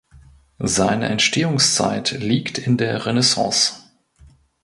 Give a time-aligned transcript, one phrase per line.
[0.63, 3.83] Seine Entstehungszeit liegt in der Renaissance.